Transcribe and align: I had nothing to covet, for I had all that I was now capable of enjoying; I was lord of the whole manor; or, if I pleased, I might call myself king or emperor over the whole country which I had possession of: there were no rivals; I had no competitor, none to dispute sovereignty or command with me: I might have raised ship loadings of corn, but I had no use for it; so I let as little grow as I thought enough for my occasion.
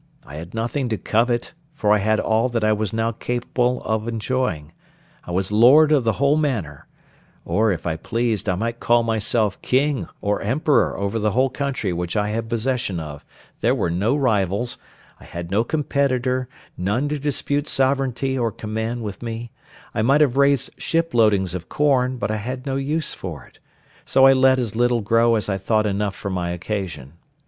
I 0.25 0.37
had 0.37 0.55
nothing 0.55 0.89
to 0.89 0.97
covet, 0.97 1.53
for 1.75 1.91
I 1.91 1.99
had 1.99 2.19
all 2.19 2.49
that 2.49 2.63
I 2.63 2.73
was 2.73 2.91
now 2.91 3.11
capable 3.11 3.83
of 3.83 4.07
enjoying; 4.07 4.71
I 5.25 5.29
was 5.31 5.51
lord 5.51 5.91
of 5.91 6.05
the 6.05 6.13
whole 6.13 6.37
manor; 6.37 6.87
or, 7.45 7.71
if 7.71 7.85
I 7.85 7.97
pleased, 7.97 8.49
I 8.49 8.55
might 8.55 8.79
call 8.79 9.03
myself 9.03 9.61
king 9.61 10.07
or 10.19 10.41
emperor 10.41 10.97
over 10.97 11.19
the 11.19 11.33
whole 11.33 11.51
country 11.51 11.93
which 11.93 12.17
I 12.17 12.29
had 12.29 12.49
possession 12.49 12.99
of: 12.99 13.23
there 13.59 13.75
were 13.75 13.91
no 13.91 14.15
rivals; 14.15 14.79
I 15.19 15.25
had 15.25 15.51
no 15.51 15.63
competitor, 15.63 16.49
none 16.75 17.07
to 17.09 17.19
dispute 17.19 17.67
sovereignty 17.67 18.35
or 18.35 18.51
command 18.51 19.03
with 19.03 19.21
me: 19.21 19.51
I 19.93 20.01
might 20.01 20.21
have 20.21 20.35
raised 20.35 20.71
ship 20.81 21.13
loadings 21.13 21.53
of 21.53 21.69
corn, 21.69 22.17
but 22.17 22.31
I 22.31 22.37
had 22.37 22.65
no 22.65 22.75
use 22.75 23.13
for 23.13 23.45
it; 23.45 23.59
so 24.03 24.25
I 24.25 24.33
let 24.33 24.57
as 24.57 24.75
little 24.75 25.01
grow 25.01 25.35
as 25.35 25.47
I 25.47 25.59
thought 25.59 25.85
enough 25.85 26.15
for 26.15 26.31
my 26.31 26.49
occasion. 26.49 27.13